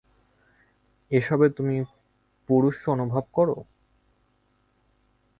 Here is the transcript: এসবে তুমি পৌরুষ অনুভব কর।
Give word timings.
এসবে 1.11 1.47
তুমি 1.49 1.75
পৌরুষ 2.49 2.77
অনুভব 2.89 3.23
কর। 3.33 3.47